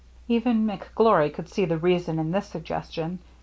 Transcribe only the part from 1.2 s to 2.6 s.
could see the reason in this